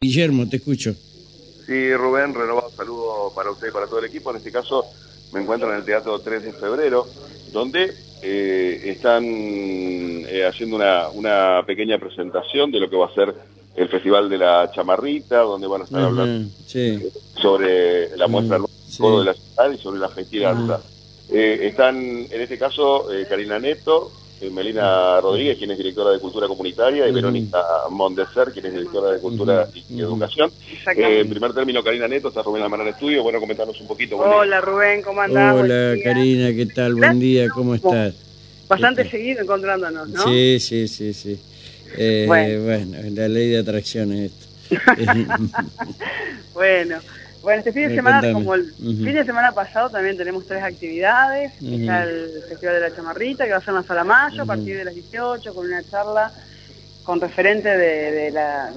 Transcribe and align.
Guillermo, 0.00 0.48
te 0.48 0.58
escucho. 0.58 0.94
Sí, 1.66 1.92
Rubén, 1.94 2.32
renovado 2.32 2.70
saludo 2.70 3.32
para 3.34 3.50
usted 3.50 3.66
y 3.66 3.72
para 3.72 3.88
todo 3.88 3.98
el 3.98 4.04
equipo. 4.04 4.30
En 4.30 4.36
este 4.36 4.52
caso 4.52 4.84
me 5.32 5.40
encuentro 5.40 5.68
en 5.72 5.78
el 5.78 5.84
Teatro 5.84 6.20
3 6.20 6.40
de 6.44 6.52
Febrero, 6.52 7.04
donde 7.52 7.92
eh, 8.22 8.80
están 8.84 9.24
eh, 9.26 10.46
haciendo 10.48 10.76
una, 10.76 11.64
pequeña 11.66 11.98
presentación 11.98 12.70
de 12.70 12.78
lo 12.78 12.88
que 12.88 12.94
va 12.94 13.06
a 13.06 13.12
ser 13.14 13.34
el 13.74 13.88
Festival 13.88 14.28
de 14.28 14.38
la 14.38 14.70
Chamarrita, 14.72 15.40
donde 15.40 15.66
van 15.66 15.80
a 15.80 15.84
estar 15.84 16.00
hablando 16.00 16.48
sobre 17.34 18.16
la 18.16 18.28
muestra 18.28 18.58
de 18.58 19.24
la 19.24 19.34
ciudad 19.34 19.72
y 19.72 19.78
sobre 19.78 19.98
la 19.98 20.08
festividad. 20.10 20.80
Eh, 21.28 21.58
están, 21.62 21.96
en 21.96 22.40
este 22.40 22.56
caso, 22.56 23.08
Karina 23.28 23.58
Neto, 23.58 24.12
Melina 24.50 25.20
Rodríguez, 25.20 25.58
quien 25.58 25.70
es 25.70 25.78
directora 25.78 26.10
de 26.10 26.18
Cultura 26.18 26.46
Comunitaria, 26.46 27.08
y 27.08 27.12
Verónica 27.12 27.58
Mondeser, 27.90 28.52
quien 28.52 28.66
es 28.66 28.72
directora 28.72 29.12
de 29.12 29.20
Cultura 29.20 29.68
y 29.90 30.00
Educación. 30.00 30.50
Eh, 30.96 31.20
en 31.20 31.28
primer 31.28 31.52
término, 31.52 31.82
Karina 31.82 32.08
Neto, 32.08 32.28
está 32.28 32.42
Rubén 32.42 32.62
Almanar 32.62 32.88
Estudio. 32.88 33.22
Bueno, 33.22 33.40
comentarnos 33.40 33.80
un 33.80 33.86
poquito. 33.86 34.16
Hola, 34.16 34.60
Rubén, 34.60 35.02
¿cómo 35.02 35.20
andás? 35.20 35.54
Hola, 35.54 35.94
Karina, 36.02 36.52
¿qué 36.54 36.66
tal? 36.66 36.94
Buen 36.94 37.18
día, 37.18 37.48
¿cómo 37.48 37.74
estás? 37.74 38.14
Bastante 38.68 39.08
seguido 39.08 39.42
encontrándonos, 39.42 40.08
¿no? 40.08 40.22
Sí, 40.24 40.60
sí, 40.60 40.88
sí, 40.88 41.14
sí. 41.14 41.40
Eh, 41.96 42.24
bueno. 42.26 42.64
bueno, 42.64 42.98
la 43.14 43.28
ley 43.28 43.48
de 43.48 43.58
atracción 43.58 44.12
es 44.12 44.32
esto. 44.32 44.46
bueno. 46.54 46.98
Bueno, 47.48 47.60
este 47.60 47.72
fin 47.72 47.88
de 47.88 47.94
semana, 47.94 48.30
como 48.30 48.54
el 48.54 48.74
fin 48.74 49.14
de 49.14 49.24
semana 49.24 49.52
pasado, 49.52 49.88
también 49.88 50.18
tenemos 50.18 50.46
tres 50.46 50.62
actividades. 50.62 51.50
Está 51.62 52.02
el 52.02 52.42
Festival 52.46 52.74
de 52.74 52.80
la 52.80 52.94
Chamarrita, 52.94 53.46
que 53.46 53.52
va 53.52 53.56
a 53.56 53.60
ser 53.60 53.70
en 53.70 53.76
la 53.76 53.82
Sala 53.84 54.04
Mayo, 54.04 54.42
a 54.42 54.44
partir 54.44 54.76
de 54.76 54.84
las 54.84 54.94
18, 54.94 55.54
con 55.54 55.64
una 55.64 55.82
charla 55.82 56.30
con 57.04 57.22
referente 57.22 57.70
de, 57.70 58.30
la, 58.32 58.70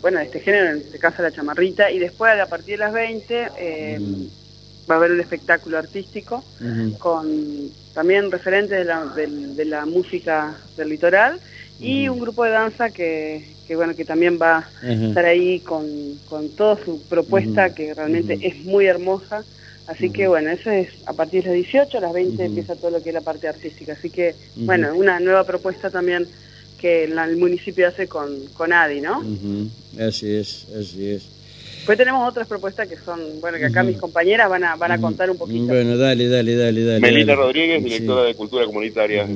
bueno, 0.00 0.18
de 0.20 0.26
este 0.26 0.38
género, 0.38 0.70
en 0.70 0.76
este 0.76 1.00
caso 1.00 1.20
la 1.20 1.32
chamarrita, 1.32 1.90
y 1.90 1.98
después 1.98 2.38
a 2.38 2.46
partir 2.46 2.78
de 2.78 2.84
las 2.84 2.92
20 2.92 3.48
eh, 3.58 3.98
va 4.88 4.94
a 4.94 4.98
haber 4.98 5.10
un 5.10 5.20
espectáculo 5.20 5.78
artístico 5.78 6.44
con 7.00 7.26
también 7.92 8.30
referentes 8.30 8.78
de 8.78 8.84
la, 8.84 9.04
de 9.06 9.64
la 9.64 9.84
música 9.84 10.54
del 10.76 10.90
litoral 10.90 11.40
y 11.80 12.08
un 12.08 12.20
grupo 12.20 12.44
de 12.44 12.50
danza 12.50 12.90
que, 12.90 13.44
que 13.66 13.76
bueno 13.76 13.94
que 13.94 14.04
también 14.04 14.38
va 14.40 14.68
a 14.82 14.92
estar 14.92 15.24
ahí 15.24 15.60
con, 15.60 15.86
con 16.28 16.48
toda 16.50 16.82
su 16.84 17.02
propuesta 17.02 17.74
que 17.74 17.94
realmente 17.94 18.38
es 18.42 18.64
muy 18.64 18.86
hermosa. 18.86 19.44
Así 19.88 20.10
que 20.10 20.28
bueno 20.28 20.50
eso 20.50 20.70
es 20.70 20.88
a 21.06 21.12
partir 21.12 21.42
de 21.42 21.50
las 21.50 21.56
18 21.56 21.98
a 21.98 22.00
las 22.00 22.12
20 22.12 22.44
empieza 22.44 22.76
todo 22.76 22.92
lo 22.92 23.02
que 23.02 23.10
es 23.10 23.14
la 23.14 23.20
parte 23.20 23.48
artística. 23.48 23.94
Así 23.94 24.10
que 24.10 24.34
bueno 24.56 24.94
una 24.94 25.18
nueva 25.20 25.44
propuesta 25.44 25.90
también 25.90 26.26
que 26.78 27.04
el 27.04 27.36
municipio 27.36 27.86
hace 27.88 28.08
con, 28.08 28.46
con 28.54 28.72
ADI 28.72 29.00
¿no? 29.00 29.22
así 30.00 30.34
es 30.34 30.66
así 30.78 31.10
es 31.10 31.41
pues 31.84 31.98
tenemos 31.98 32.28
otras 32.28 32.46
propuestas 32.46 32.88
que 32.88 32.96
son, 32.96 33.20
bueno, 33.40 33.58
que 33.58 33.66
acá 33.66 33.82
mis 33.82 33.98
compañeras 33.98 34.48
van 34.48 34.64
a, 34.64 34.76
van 34.76 34.92
a 34.92 35.00
contar 35.00 35.30
un 35.30 35.36
poquito. 35.36 35.66
Bueno, 35.66 35.96
dale, 35.96 36.28
dale, 36.28 36.56
dale, 36.56 36.84
dale. 36.84 37.00
Melina 37.00 37.34
Rodríguez, 37.34 37.82
directora 37.82 38.22
de 38.22 38.34
Cultura 38.34 38.64
Comunitaria. 38.66 39.26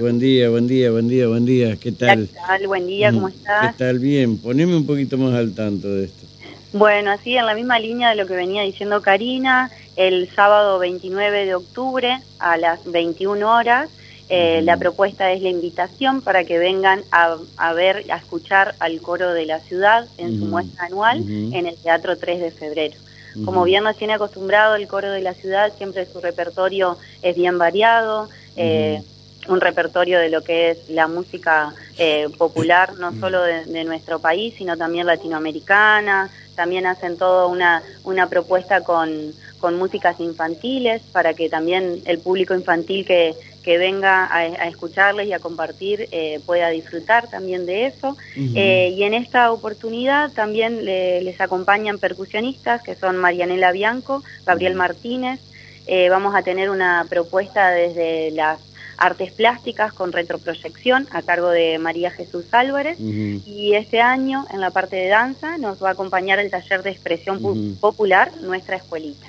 buen 0.00 0.18
día, 0.18 0.50
buen 0.50 0.66
día, 0.66 0.90
buen 0.90 1.08
día, 1.08 1.28
buen 1.28 1.44
día. 1.44 1.76
¿Qué 1.76 1.92
tal? 1.92 2.28
¿Qué 2.28 2.34
tal? 2.46 2.66
Buen 2.66 2.86
día, 2.86 3.12
¿cómo 3.12 3.28
estás? 3.28 3.72
¿Qué 3.72 3.84
tal? 3.84 3.98
Bien. 3.98 4.38
Poneme 4.38 4.76
un 4.76 4.86
poquito 4.86 5.18
más 5.18 5.34
al 5.34 5.54
tanto 5.54 5.88
de 5.88 6.04
esto. 6.04 6.26
Bueno, 6.72 7.10
así 7.10 7.36
en 7.36 7.44
la 7.44 7.54
misma 7.54 7.78
línea 7.78 8.10
de 8.10 8.16
lo 8.16 8.26
que 8.26 8.34
venía 8.34 8.62
diciendo 8.62 9.02
Karina, 9.02 9.70
el 9.96 10.28
sábado 10.34 10.78
29 10.78 11.44
de 11.44 11.54
octubre 11.54 12.18
a 12.38 12.56
las 12.56 12.90
21 12.90 13.54
horas 13.54 13.90
eh, 14.28 14.62
la 14.62 14.76
propuesta 14.76 15.32
es 15.32 15.42
la 15.42 15.48
invitación 15.48 16.22
para 16.22 16.44
que 16.44 16.58
vengan 16.58 17.02
a, 17.10 17.72
ver, 17.72 18.10
a 18.10 18.16
escuchar 18.16 18.74
al 18.78 19.00
coro 19.00 19.32
de 19.32 19.46
la 19.46 19.60
ciudad 19.60 20.06
en 20.18 20.38
su 20.38 20.46
muestra 20.46 20.86
anual 20.86 21.18
en 21.28 21.66
el 21.66 21.76
Teatro 21.76 22.16
3 22.16 22.40
de 22.40 22.50
febrero. 22.50 22.96
Como 23.44 23.64
bien 23.64 23.84
nos 23.84 23.96
tiene 23.96 24.14
acostumbrado 24.14 24.74
el 24.76 24.86
coro 24.86 25.10
de 25.10 25.22
la 25.22 25.34
ciudad, 25.34 25.72
siempre 25.76 26.06
su 26.06 26.20
repertorio 26.20 26.98
es 27.22 27.34
bien 27.34 27.58
variado, 27.58 28.28
eh, 28.56 29.02
un 29.48 29.60
repertorio 29.60 30.18
de 30.18 30.28
lo 30.28 30.42
que 30.42 30.70
es 30.70 30.88
la 30.90 31.08
música 31.08 31.74
eh, 31.98 32.28
popular, 32.38 32.94
no 32.98 33.12
solo 33.18 33.42
de, 33.42 33.84
nuestro 33.84 34.20
país, 34.20 34.54
sino 34.56 34.76
también 34.76 35.06
latinoamericana, 35.06 36.30
también 36.54 36.86
hacen 36.86 37.16
toda 37.16 37.46
una, 37.46 37.82
una 38.04 38.28
propuesta 38.28 38.82
con, 38.82 39.32
con 39.58 39.76
músicas 39.76 40.20
infantiles 40.20 41.02
para 41.12 41.34
que 41.34 41.48
también 41.48 42.02
el 42.04 42.18
público 42.18 42.54
infantil 42.54 43.04
que, 43.06 43.34
que 43.62 43.78
venga 43.78 44.28
a, 44.30 44.68
escucharles 44.68 45.28
y 45.28 45.32
a 45.32 45.38
compartir 45.38 46.08
eh, 46.10 46.40
pueda 46.44 46.68
disfrutar 46.70 47.28
también 47.28 47.64
de 47.66 47.86
eso. 47.86 48.16
Eh, 48.36 48.94
y 48.96 49.02
en 49.04 49.14
esta 49.14 49.52
oportunidad 49.52 50.32
también 50.32 50.84
les 50.84 51.40
acompañan 51.40 51.98
percusionistas 51.98 52.82
que 52.82 52.94
son 52.94 53.16
Marianela 53.16 53.72
Bianco, 53.72 54.22
Gabriel 54.44 54.74
Martínez. 54.74 55.40
Eh, 55.86 56.08
vamos 56.08 56.34
a 56.34 56.42
tener 56.42 56.70
una 56.70 57.06
propuesta 57.08 57.70
desde 57.70 58.30
las 58.32 58.60
artes 58.96 59.32
plásticas 59.32 59.92
con 59.92 60.12
retroproyección 60.12 61.06
a 61.10 61.22
cargo 61.22 61.50
de 61.50 61.78
María 61.78 62.10
Jesús 62.10 62.44
Álvarez 62.52 62.98
y 63.00 63.74
este 63.74 64.00
año 64.00 64.44
en 64.52 64.60
la 64.60 64.70
parte 64.70 64.96
de 64.96 65.08
danza 65.08 65.58
nos 65.58 65.82
va 65.82 65.90
a 65.90 65.92
acompañar 65.92 66.38
el 66.38 66.50
taller 66.50 66.82
de 66.82 66.90
expresión 66.90 67.76
popular 67.80 68.30
Nuestra 68.42 68.76
Escuelita. 68.76 69.26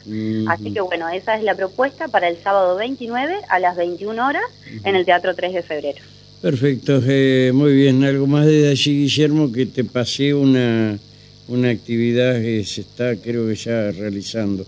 Así 0.48 0.74
que 0.74 0.82
bueno, 0.82 1.10
esa 1.10 1.36
es 1.38 1.44
la 1.44 1.56
propuesta 1.56 2.08
para 2.08 2.30
el 2.30 2.38
sábado 2.38 2.76
29 2.78 3.36
a 3.50 3.60
las 3.60 3.76
21 3.76 4.28
horas 4.28 4.44
en 4.84 4.96
el 4.96 5.06
Teatro 5.06 5.34
3 5.36 5.54
de 5.54 5.64
Febrero. 5.64 6.00
Perfecto, 6.42 7.02
eh, 7.08 7.52
muy 7.54 7.74
bien. 7.74 8.04
Algo 8.04 8.28
más 8.28 8.46
de 8.46 8.68
allí, 8.68 9.04
Guillermo, 9.04 9.50
que 9.50 9.66
te 9.66 9.86
pasé 9.86 10.34
una, 10.34 11.00
una 11.48 11.70
actividad 11.70 12.34
que 12.42 12.66
se 12.66 12.82
está, 12.82 13.16
creo 13.16 13.48
que 13.48 13.56
ya 13.56 13.92
realizando. 13.92 14.66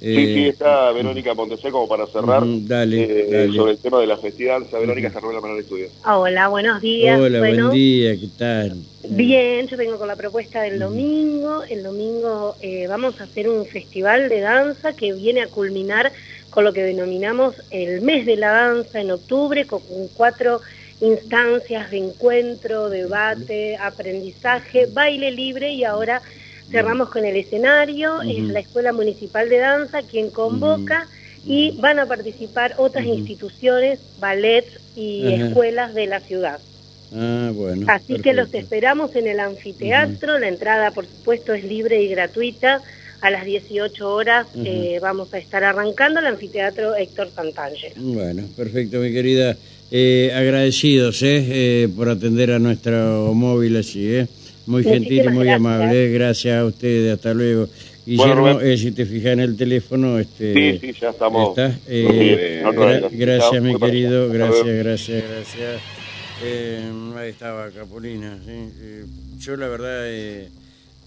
Sí, 0.00 0.14
sí, 0.14 0.44
eh, 0.44 0.48
está 0.50 0.92
Verónica 0.92 1.34
Montesé 1.34 1.70
como 1.70 1.88
para 1.88 2.06
cerrar 2.06 2.44
eh, 2.44 3.50
sobre 3.54 3.72
el 3.72 3.78
tema 3.78 4.00
de 4.00 4.06
la 4.06 4.16
festividad. 4.16 4.60
Verónica 4.72 5.10
cerró 5.10 5.32
la 5.32 5.54
de 5.54 5.60
estudio. 5.60 5.88
Hola, 6.06 6.46
buenos 6.48 6.80
días. 6.80 7.18
Hola, 7.20 7.40
buen 7.40 7.70
día, 7.70 8.14
¿qué 8.14 8.28
tal? 8.38 8.76
Bien, 9.08 9.66
yo 9.66 9.76
vengo 9.76 9.98
con 9.98 10.06
la 10.06 10.14
propuesta 10.14 10.62
del 10.62 10.78
domingo. 10.78 11.64
El 11.64 11.82
domingo 11.82 12.54
eh, 12.60 12.86
vamos 12.86 13.20
a 13.20 13.24
hacer 13.24 13.48
un 13.48 13.66
festival 13.66 14.28
de 14.28 14.40
danza 14.40 14.92
que 14.92 15.12
viene 15.12 15.42
a 15.42 15.48
culminar 15.48 16.12
con 16.50 16.62
lo 16.62 16.72
que 16.72 16.82
denominamos 16.82 17.56
el 17.70 18.00
mes 18.00 18.24
de 18.24 18.36
la 18.36 18.52
danza 18.52 19.00
en 19.00 19.10
octubre, 19.10 19.66
con 19.66 19.80
cuatro 20.16 20.60
instancias 21.00 21.90
de 21.90 21.98
encuentro, 21.98 22.88
debate, 22.88 23.76
aprendizaje, 23.76 24.86
baile 24.86 25.32
libre 25.32 25.72
y 25.72 25.84
ahora 25.84 26.22
cerramos 26.70 27.08
con 27.10 27.24
el 27.24 27.36
escenario, 27.36 28.22
es 28.22 28.44
la 28.44 28.60
Escuela 28.60 28.92
Municipal 28.92 29.48
de 29.48 29.58
Danza 29.58 30.02
quien 30.02 30.30
convoca 30.30 31.06
y 31.44 31.72
van 31.80 31.98
a 31.98 32.06
participar 32.06 32.74
otras 32.78 33.06
instituciones, 33.06 34.00
ballets 34.20 34.78
y 34.96 35.32
escuelas 35.32 35.94
de 35.94 36.06
la 36.06 36.20
ciudad. 36.20 36.60
Ah, 37.14 37.50
bueno. 37.54 37.86
Así 37.88 38.16
que 38.16 38.34
los 38.34 38.52
esperamos 38.52 39.16
en 39.16 39.26
el 39.26 39.40
anfiteatro, 39.40 40.38
la 40.38 40.48
entrada 40.48 40.90
por 40.90 41.06
supuesto 41.06 41.54
es 41.54 41.64
libre 41.64 42.02
y 42.02 42.08
gratuita. 42.08 42.82
A 43.20 43.30
las 43.30 43.44
18 43.44 44.14
horas 44.14 44.46
eh, 44.54 45.00
vamos 45.02 45.34
a 45.34 45.38
estar 45.38 45.64
arrancando 45.64 46.20
el 46.20 46.26
anfiteatro 46.26 46.94
Héctor 46.94 47.28
Santangelo. 47.34 47.96
Bueno, 47.96 48.44
perfecto, 48.56 48.98
mi 48.98 49.12
querida. 49.12 49.56
Eh, 49.90 50.30
agradecidos 50.34 51.22
eh, 51.22 51.46
eh, 51.48 51.88
por 51.96 52.10
atender 52.10 52.52
a 52.52 52.58
nuestro 52.58 53.32
móvil 53.32 53.76
así, 53.78 54.06
¿eh? 54.14 54.26
Muy 54.68 54.84
gentil 54.84 55.24
y 55.24 55.28
muy 55.28 55.48
amable. 55.48 56.10
Gracias 56.10 56.58
a 56.58 56.64
ustedes. 56.64 57.14
Hasta 57.14 57.32
luego. 57.32 57.68
Guillermo, 58.04 58.60
eh, 58.60 58.78
si 58.78 58.92
te 58.92 59.04
fijas 59.04 59.32
en 59.32 59.40
el 59.40 59.56
teléfono, 59.56 60.18
este, 60.18 60.54
sí, 60.54 60.78
sí, 60.78 60.98
ya 60.98 61.10
estamos. 61.10 61.58
Eh, 61.86 62.62
gracias, 63.10 63.62
mi 63.62 63.78
querido. 63.78 64.30
Gracias, 64.30 64.66
gracias, 64.66 65.24
gracias. 65.28 65.80
Eh, 66.42 66.90
ahí 67.16 67.30
estaba 67.30 67.70
Capulina. 67.70 68.38
yo, 69.38 69.56
la 69.56 69.68
verdad, 69.68 70.06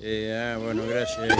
ah, 0.03 0.57
bueno, 0.63 0.83
gracias. 0.87 1.37